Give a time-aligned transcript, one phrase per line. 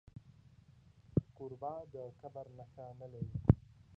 [1.35, 3.35] کوربه د کبر نښه نه لري.